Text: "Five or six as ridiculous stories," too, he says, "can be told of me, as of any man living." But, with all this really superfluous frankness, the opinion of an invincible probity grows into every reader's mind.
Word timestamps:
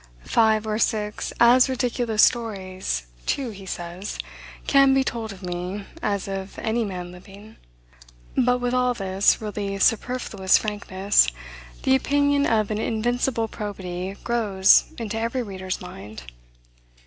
"Five 0.25 0.65
or 0.65 0.79
six 0.79 1.31
as 1.39 1.69
ridiculous 1.69 2.23
stories," 2.23 3.05
too, 3.27 3.51
he 3.51 3.67
says, 3.67 4.17
"can 4.65 4.95
be 4.95 5.03
told 5.03 5.31
of 5.31 5.43
me, 5.43 5.85
as 6.01 6.27
of 6.27 6.57
any 6.57 6.83
man 6.83 7.11
living." 7.11 7.55
But, 8.35 8.57
with 8.57 8.73
all 8.73 8.95
this 8.95 9.39
really 9.39 9.77
superfluous 9.77 10.57
frankness, 10.57 11.27
the 11.83 11.93
opinion 11.95 12.47
of 12.47 12.71
an 12.71 12.79
invincible 12.79 13.47
probity 13.47 14.17
grows 14.23 14.85
into 14.97 15.19
every 15.19 15.43
reader's 15.43 15.79
mind. 15.79 16.23